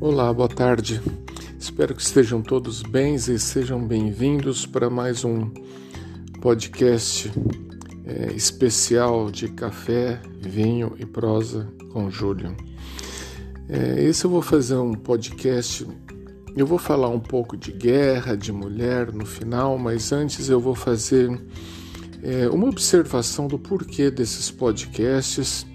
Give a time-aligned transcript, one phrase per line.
[0.00, 0.98] Olá, boa tarde.
[1.58, 5.50] Espero que estejam todos bem e sejam bem-vindos para mais um
[6.40, 7.30] podcast
[8.06, 12.56] é, especial de café, vinho e prosa com Júlio.
[13.68, 15.86] É, esse eu vou fazer um podcast.
[16.56, 20.74] Eu vou falar um pouco de guerra, de mulher no final, mas antes eu vou
[20.74, 21.30] fazer
[22.22, 25.66] é, uma observação do porquê desses podcasts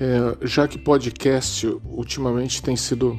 [0.00, 3.18] é, já que podcast ultimamente tem sido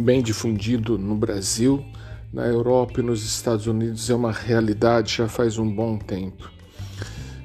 [0.00, 1.84] bem difundido no Brasil,
[2.32, 6.50] na Europa e nos Estados Unidos é uma realidade já faz um bom tempo.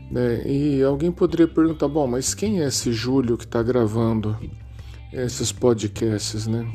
[0.10, 0.44] Né?
[0.46, 4.38] E alguém poderia perguntar: bom, mas quem é esse Júlio que está gravando
[5.14, 6.70] esses podcasts, né?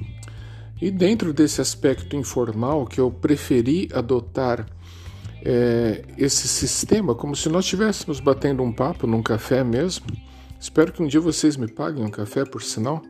[0.80, 4.66] E dentro desse aspecto informal que eu preferi adotar
[5.42, 10.06] é, esse sistema, como se nós estivéssemos batendo um papo num café mesmo,
[10.58, 13.02] Espero que um dia vocês me paguem um café, por sinal.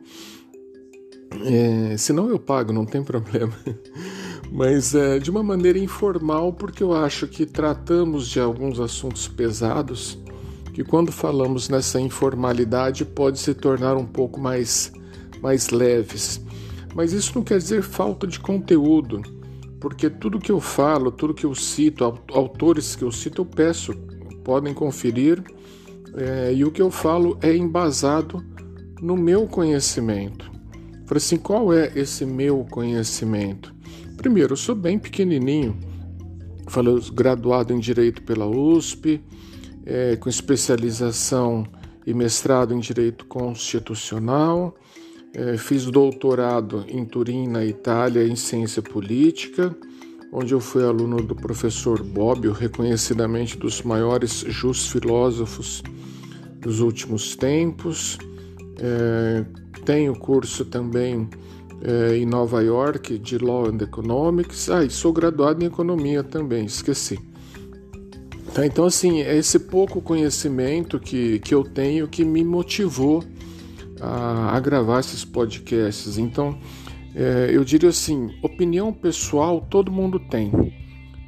[1.45, 3.53] É, se não, eu pago, não tem problema.
[4.51, 10.17] Mas é, de uma maneira informal, porque eu acho que tratamos de alguns assuntos pesados
[10.73, 14.91] que, quando falamos nessa informalidade, pode se tornar um pouco mais,
[15.41, 16.41] mais leves.
[16.95, 19.21] Mas isso não quer dizer falta de conteúdo,
[19.79, 23.93] porque tudo que eu falo, tudo que eu cito, autores que eu cito, eu peço,
[24.43, 25.43] podem conferir
[26.15, 28.43] é, e o que eu falo é embasado
[29.01, 30.56] no meu conhecimento.
[31.07, 33.73] Falei assim, qual é esse meu conhecimento?
[34.17, 35.77] Primeiro, eu sou bem pequenininho.
[36.67, 39.21] Falei, graduado em Direito pela USP,
[39.85, 41.65] é, com especialização
[42.05, 44.75] e mestrado em Direito Constitucional.
[45.33, 49.73] É, fiz doutorado em Turim, na Itália, em Ciência Política,
[50.33, 55.81] onde eu fui aluno do professor Bobbio, reconhecidamente dos maiores jus filósofos
[56.59, 58.17] dos últimos tempos.
[58.77, 59.45] É,
[59.87, 61.29] tenho curso também
[61.81, 64.69] é, em Nova York de Law and Economics.
[64.69, 67.17] Ah, e sou graduado em Economia também, esqueci.
[68.53, 73.23] Tá, então, assim, é esse pouco conhecimento que, que eu tenho que me motivou
[74.01, 76.17] a, a gravar esses podcasts.
[76.17, 76.59] Então,
[77.15, 80.51] é, eu diria assim: opinião pessoal todo mundo tem.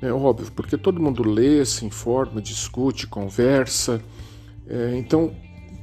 [0.02, 4.02] É óbvio, porque todo mundo lê, se informa, discute, conversa.
[4.68, 5.34] É, então,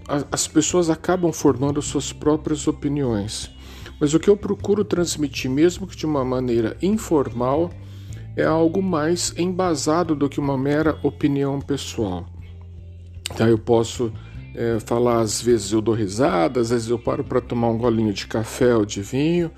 [0.09, 3.50] as pessoas acabam formando suas próprias opiniões.
[4.00, 7.71] Mas o que eu procuro transmitir, mesmo que de uma maneira informal,
[8.37, 12.27] é algo mais embasado do que uma mera opinião pessoal.
[13.37, 14.12] Tá, eu posso
[14.55, 18.12] é, falar, às vezes eu dou risada, às vezes eu paro para tomar um golinho
[18.12, 19.50] de café ou de vinho,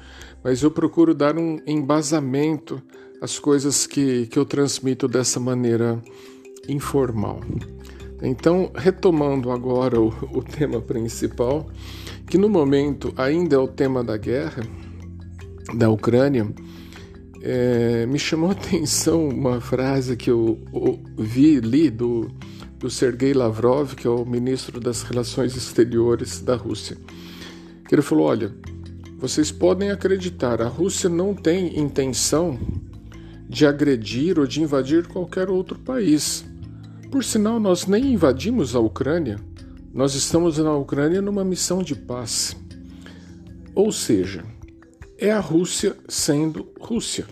[0.42, 2.80] mas eu procuro dar um embasamento
[3.20, 6.00] às coisas que, que eu transmito dessa maneira
[6.68, 7.40] informal.
[8.22, 11.68] Então, retomando agora o, o tema principal,
[12.26, 14.62] que no momento ainda é o tema da guerra
[15.74, 16.48] da Ucrânia,
[17.42, 20.58] é, me chamou a atenção uma frase que eu
[21.16, 22.30] vi, li do,
[22.78, 26.96] do Sergei Lavrov, que é o ministro das Relações Exteriores da Rússia.
[27.86, 28.52] Que ele falou: Olha,
[29.18, 32.58] vocês podem acreditar, a Rússia não tem intenção
[33.48, 36.44] de agredir ou de invadir qualquer outro país.
[37.10, 39.38] Por sinal, nós nem invadimos a Ucrânia,
[39.94, 42.54] nós estamos na Ucrânia numa missão de paz.
[43.74, 44.44] Ou seja,
[45.16, 47.26] é a Rússia sendo Rússia.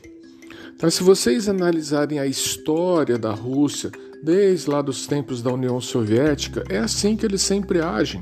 [0.74, 3.90] Então, se vocês analisarem a história da Rússia,
[4.22, 8.20] desde lá dos tempos da União Soviética, é assim que eles sempre agem.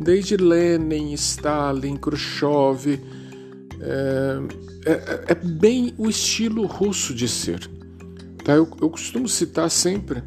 [0.00, 3.00] Desde Lenin, Stalin, Khrushchev.
[3.80, 4.38] É,
[4.84, 7.70] é, é bem o estilo russo de ser.
[8.44, 8.54] Tá?
[8.54, 10.22] Eu, eu costumo citar sempre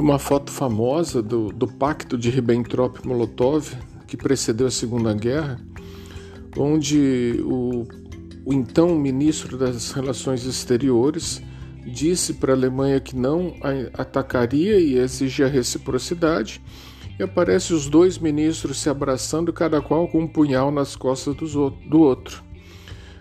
[0.00, 3.74] uma foto famosa do, do pacto de Ribbentrop-Molotov,
[4.06, 5.60] que precedeu a Segunda Guerra,
[6.56, 7.86] onde o,
[8.44, 11.42] o então ministro das Relações Exteriores
[11.84, 13.54] disse para a Alemanha que não
[13.94, 16.60] atacaria e exigia reciprocidade,
[17.18, 22.00] e aparece os dois ministros se abraçando, cada qual com um punhal nas costas do
[22.00, 22.44] outro.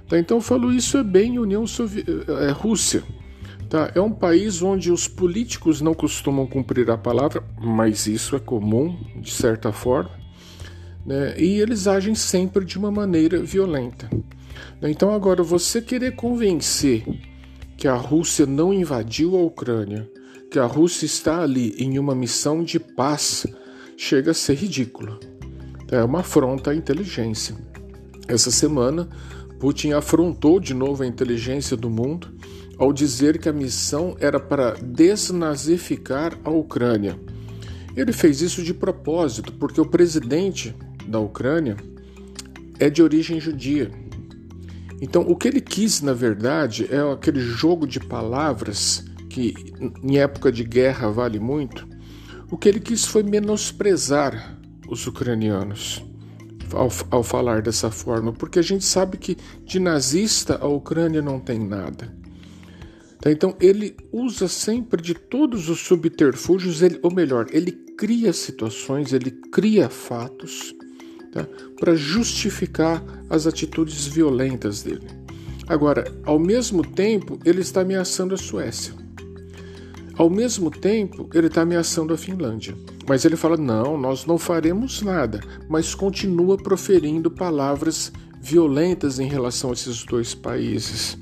[0.07, 3.03] Tá, então eu falo isso é bem União Sovi é, Rússia.
[3.69, 3.91] Tá?
[3.93, 8.97] É um país onde os políticos não costumam cumprir a palavra, mas isso é comum,
[9.17, 10.11] de certa forma,
[11.05, 11.35] né?
[11.37, 14.09] e eles agem sempre de uma maneira violenta.
[14.81, 17.03] Então, agora, você querer convencer
[17.75, 20.09] que a Rússia não invadiu a Ucrânia,
[20.49, 23.45] que a Rússia está ali em uma missão de paz,
[23.97, 25.19] chega a ser ridículo.
[25.91, 27.55] É uma afronta à inteligência.
[28.27, 29.09] Essa semana,
[29.59, 32.36] Putin afrontou de novo a inteligência do mundo
[32.77, 37.19] ao dizer que a missão era para desnazificar a Ucrânia.
[37.95, 40.75] Ele fez isso de propósito, porque o presidente
[41.07, 41.75] da Ucrânia
[42.79, 43.91] é de origem judia.
[45.01, 49.53] Então, o que ele quis, na verdade, é aquele jogo de palavras que
[50.03, 51.87] em época de guerra vale muito.
[52.49, 54.57] O que ele quis foi menosprezar
[54.87, 56.03] os ucranianos
[56.73, 61.39] ao, ao falar dessa forma, porque a gente sabe que de nazista a Ucrânia não
[61.39, 62.15] tem nada.
[63.19, 69.11] Tá, então ele usa sempre de todos os subterfúgios, ele, ou melhor, ele cria situações,
[69.11, 70.75] ele cria fatos
[71.31, 71.47] tá,
[71.79, 75.07] para justificar as atitudes violentas dele.
[75.67, 78.93] Agora, ao mesmo tempo, ele está ameaçando a Suécia.
[80.17, 82.75] Ao mesmo tempo, ele está ameaçando a Finlândia.
[83.07, 88.11] Mas ele fala: não, nós não faremos nada, mas continua proferindo palavras
[88.41, 91.17] violentas em relação a esses dois países.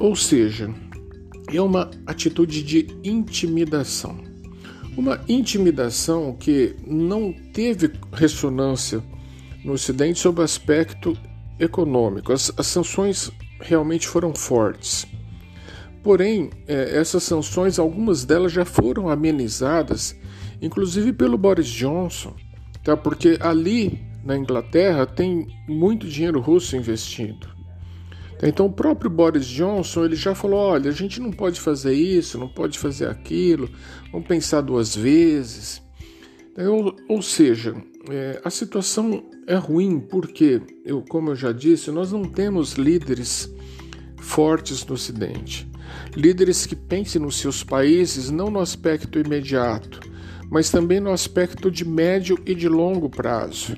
[0.00, 0.74] Ou seja,
[1.52, 4.18] é uma atitude de intimidação.
[4.96, 9.00] Uma intimidação que não teve ressonância
[9.64, 11.16] no Ocidente sob o aspecto
[11.60, 12.32] econômico.
[12.32, 13.30] As, as sanções
[13.60, 15.06] realmente foram fortes.
[16.02, 20.18] Porém, é, essas sanções, algumas delas já foram amenizadas
[20.60, 22.34] inclusive pelo Boris Johnson,
[22.84, 22.96] tá?
[22.96, 27.48] Porque ali na Inglaterra tem muito dinheiro russo investido.
[28.42, 32.38] Então o próprio Boris Johnson ele já falou, olha, a gente não pode fazer isso,
[32.38, 33.68] não pode fazer aquilo,
[34.10, 35.82] vamos pensar duas vezes.
[36.52, 37.74] Então, ou seja,
[38.08, 43.52] é, a situação é ruim porque, eu, como eu já disse, nós não temos líderes
[44.16, 45.70] fortes no Ocidente.
[46.14, 50.00] Líderes que pensem nos seus países não no aspecto imediato,
[50.50, 53.76] mas também no aspecto de médio e de longo prazo.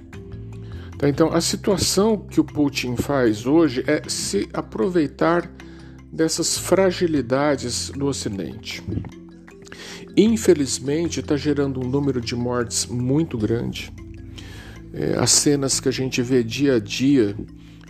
[1.03, 5.51] Tá, então, a situação que o Putin faz hoje é se aproveitar
[6.13, 8.81] dessas fragilidades do Ocidente.
[10.17, 13.93] Infelizmente, está gerando um número de mortes muito grande.
[14.95, 17.35] É, as cenas que a gente vê dia a dia,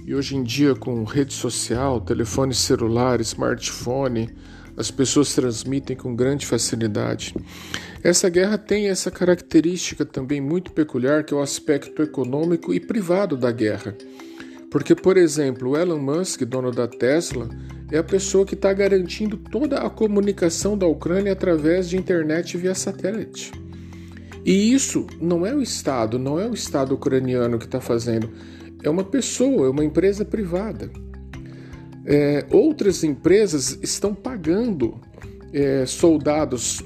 [0.07, 4.31] e hoje em dia com rede social, telefone celular, smartphone,
[4.75, 7.35] as pessoas transmitem com grande facilidade.
[8.03, 13.37] Essa guerra tem essa característica também muito peculiar, que é o aspecto econômico e privado
[13.37, 13.95] da guerra.
[14.71, 17.49] Porque, por exemplo, Elon Musk, dono da Tesla,
[17.93, 22.75] é a pessoa que está garantindo toda a comunicação da Ucrânia através de internet via
[22.75, 23.53] satélite.
[24.45, 28.29] E isso não é o Estado, não é o Estado ucraniano que está fazendo,
[28.83, 30.91] é uma pessoa, é uma empresa privada.
[32.05, 35.01] É, outras empresas estão pagando
[35.53, 36.83] é, soldados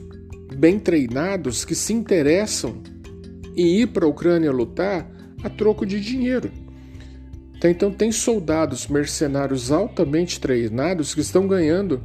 [0.56, 2.82] bem treinados que se interessam
[3.56, 5.10] em ir para a Ucrânia lutar
[5.42, 6.50] a troco de dinheiro.
[7.60, 12.02] Tá, então, tem soldados mercenários altamente treinados que estão ganhando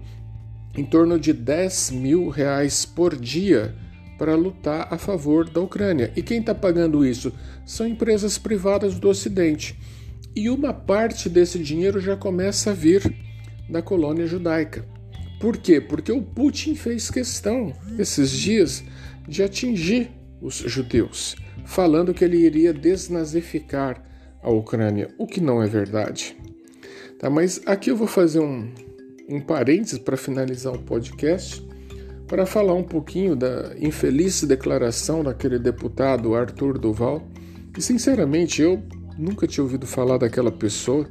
[0.76, 3.76] em torno de 10 mil reais por dia
[4.18, 6.12] para lutar a favor da Ucrânia.
[6.16, 7.34] E quem está pagando isso?
[7.66, 9.78] São empresas privadas do Ocidente.
[10.36, 13.14] E uma parte desse dinheiro já começa a vir
[13.70, 14.86] da colônia judaica.
[15.42, 15.82] Por quê?
[15.82, 18.84] Porque o Putin fez questão esses dias
[19.28, 21.36] de atingir os judeus,
[21.66, 24.04] falando que ele iria desnazificar
[24.44, 26.38] a Ucrânia, o que não é verdade.
[27.20, 28.72] Tá, mas aqui eu vou fazer um,
[29.28, 31.68] um parênteses para finalizar o podcast,
[32.28, 37.28] para falar um pouquinho da infeliz declaração daquele deputado Arthur Duval,
[37.74, 38.82] que sinceramente eu
[39.18, 41.08] nunca tinha ouvido falar daquela pessoa.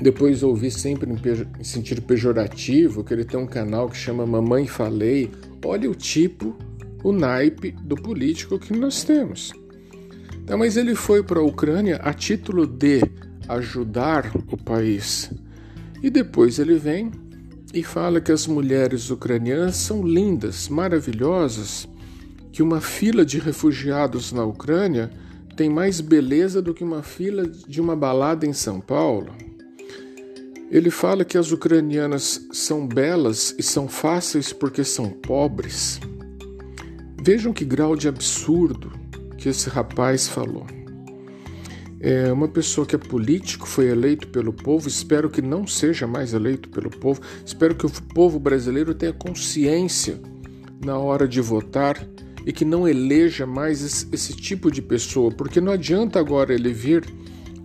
[0.00, 5.30] Depois ouvi sempre em, sentido pejorativo que ele tem um canal que chama Mamãe Falei.
[5.64, 6.54] Olha o tipo,
[7.02, 9.52] o naipe do político que nós temos.
[10.42, 13.00] Então, mas ele foi para a Ucrânia a título de
[13.48, 15.30] ajudar o país.
[16.02, 17.10] E depois ele vem
[17.74, 21.88] e fala que as mulheres ucranianas são lindas, maravilhosas,
[22.52, 25.10] que uma fila de refugiados na Ucrânia
[25.56, 29.32] tem mais beleza do que uma fila de uma balada em São Paulo.
[30.70, 36.00] Ele fala que as ucranianas são belas e são fáceis porque são pobres.
[37.22, 38.92] Vejam que grau de absurdo
[39.38, 40.66] que esse rapaz falou.
[42.00, 46.34] É uma pessoa que é político, foi eleito pelo povo, espero que não seja mais
[46.34, 50.20] eleito pelo povo, espero que o povo brasileiro tenha consciência
[50.84, 51.96] na hora de votar
[52.44, 56.72] e que não eleja mais esse, esse tipo de pessoa, porque não adianta agora ele
[56.72, 57.04] vir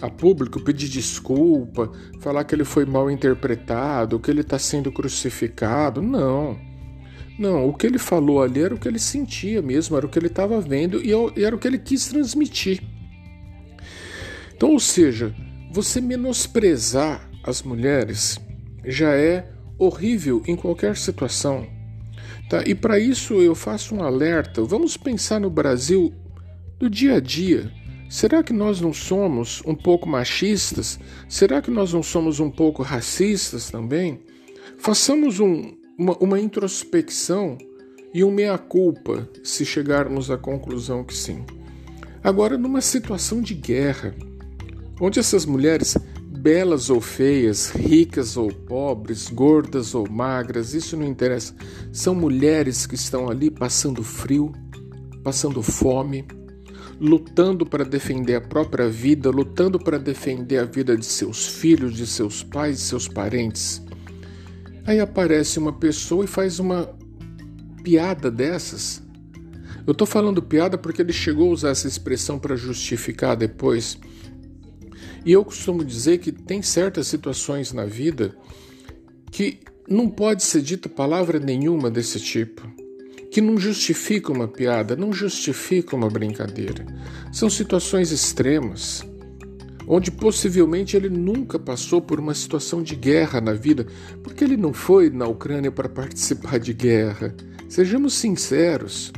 [0.02, 6.02] a público pedir desculpa, falar que ele foi mal interpretado, que ele está sendo crucificado.
[6.02, 6.60] Não.
[7.38, 10.20] Não, o que ele falou ali era o que ele sentia mesmo, era o que
[10.20, 12.84] ele estava vendo e era o que ele quis transmitir.
[14.56, 15.34] Então, ou seja,
[15.72, 18.40] você menosprezar as mulheres
[18.86, 21.66] já é horrível em qualquer situação.
[22.50, 22.64] Tá?
[22.68, 24.62] E para isso eu faço um alerta.
[24.62, 26.14] Vamos pensar no Brasil
[26.78, 27.72] do dia a dia.
[28.12, 31.00] Será que nós não somos um pouco machistas?
[31.30, 34.20] Será que nós não somos um pouco racistas também?
[34.78, 37.58] Façamos um, uma, uma introspecção
[38.14, 41.46] e um meia-culpa se chegarmos à conclusão que sim.
[42.22, 44.14] Agora, numa situação de guerra,
[45.00, 45.98] onde essas mulheres,
[46.38, 51.56] belas ou feias, ricas ou pobres, gordas ou magras, isso não interessa,
[51.94, 54.52] são mulheres que estão ali passando frio,
[55.24, 56.26] passando fome,
[57.02, 62.06] lutando para defender a própria vida, lutando para defender a vida de seus filhos, de
[62.06, 63.82] seus pais, de seus parentes.
[64.86, 66.96] Aí aparece uma pessoa e faz uma
[67.84, 69.02] piada dessas.
[69.88, 73.98] Eu estou falando piada porque ele chegou a usar essa expressão para justificar depois.
[75.26, 78.36] E eu costumo dizer que tem certas situações na vida
[79.32, 82.81] que não pode ser dita palavra nenhuma desse tipo
[83.32, 86.86] que não justifica uma piada, não justifica uma brincadeira.
[87.32, 89.06] São situações extremas,
[89.88, 93.88] onde possivelmente ele nunca passou por uma situação de guerra na vida,
[94.22, 97.34] porque ele não foi na Ucrânia para participar de guerra.
[97.70, 99.14] Sejamos sinceros.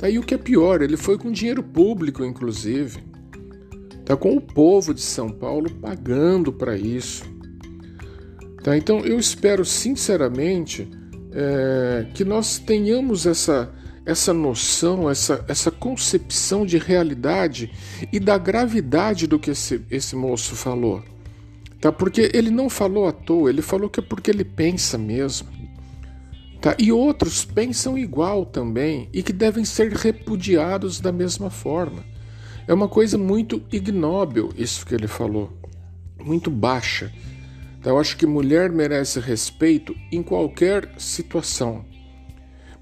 [0.00, 3.04] Aí o que é pior, ele foi com dinheiro público, inclusive.
[4.06, 7.24] Tá com o povo de São Paulo pagando para isso.
[8.62, 8.74] Tá?
[8.74, 10.88] Então eu espero sinceramente
[11.32, 13.72] é, que nós tenhamos essa,
[14.04, 17.70] essa noção, essa, essa concepção de realidade
[18.12, 21.02] e da gravidade do que esse, esse moço falou.
[21.80, 21.90] Tá?
[21.90, 25.48] Porque ele não falou à toa, ele falou que é porque ele pensa mesmo.
[26.60, 26.74] Tá?
[26.78, 32.04] E outros pensam igual também e que devem ser repudiados da mesma forma.
[32.68, 35.50] É uma coisa muito ignóbil isso que ele falou,
[36.22, 37.10] muito baixa.
[37.80, 41.82] Então, eu acho que mulher merece respeito em qualquer situação.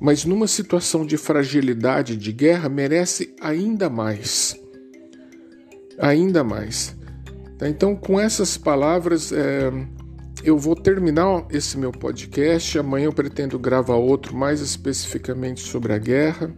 [0.01, 4.61] Mas numa situação de fragilidade, de guerra, merece ainda mais.
[6.01, 6.97] Ainda mais.
[7.57, 9.71] Tá, então, com essas palavras, é,
[10.43, 12.77] eu vou terminar esse meu podcast.
[12.77, 16.53] Amanhã eu pretendo gravar outro mais especificamente sobre a guerra,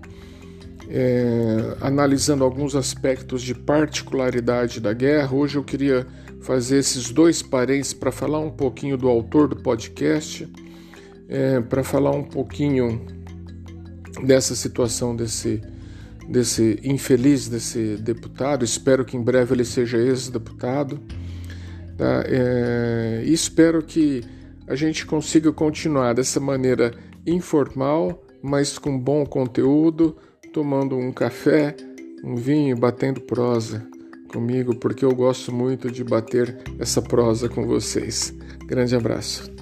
[0.88, 5.34] é, analisando alguns aspectos de particularidade da guerra.
[5.34, 6.06] Hoje eu queria
[6.40, 10.48] fazer esses dois parênteses para falar um pouquinho do autor do podcast,
[11.28, 13.06] é, para falar um pouquinho
[14.24, 15.60] dessa situação desse,
[16.28, 18.64] desse infeliz desse deputado.
[18.64, 21.00] Espero que em breve ele seja ex-deputado.
[21.96, 22.24] Tá?
[22.26, 24.22] É, espero que
[24.66, 26.92] a gente consiga continuar dessa maneira
[27.26, 30.16] informal, mas com bom conteúdo,
[30.52, 31.76] tomando um café,
[32.24, 33.86] um vinho, batendo prosa
[34.30, 38.34] comigo, porque eu gosto muito de bater essa prosa com vocês.
[38.66, 39.59] Grande abraço.